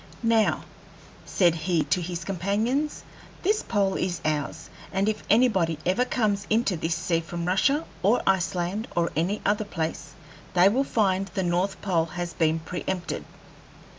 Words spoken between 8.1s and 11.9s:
Iceland, or any other place, they will find the north